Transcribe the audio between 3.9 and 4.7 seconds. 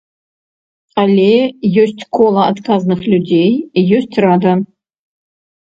ёсць рада.